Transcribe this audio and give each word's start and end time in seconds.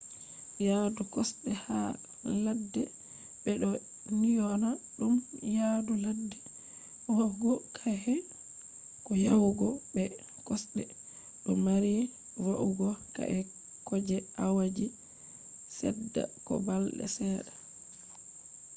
yaadu 0.65 1.01
kosde 1.13 1.51
ha 1.65 1.79
ladde 2.43 2.81
be 3.41 3.51
do 3.61 3.69
dyona 4.21 4.69
dum 4.97 5.15
yadu 5.55 5.93
ladde 6.05 6.37
va’ugo 7.15 7.53
ka’e 7.77 8.15
ko 9.05 9.11
yahugo 9.25 9.67
be 9.93 10.03
kosde 10.47 10.83
do 11.43 11.51
mari 11.65 11.93
va’ugo 12.45 12.89
ka’e 13.15 13.39
ko 13.87 13.93
je 14.07 14.17
awaji 14.45 14.87
sedda 15.77 16.23
ko 16.45 16.53
balde 16.65 17.05
sedda 17.15 17.53